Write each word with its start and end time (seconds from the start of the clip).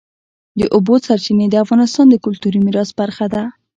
د 0.59 0.61
اوبو 0.75 0.93
سرچینې 1.05 1.45
د 1.49 1.55
افغانستان 1.63 2.05
د 2.09 2.15
کلتوري 2.25 2.59
میراث 2.65 2.89
برخه 2.99 3.25
ده. 3.33 3.43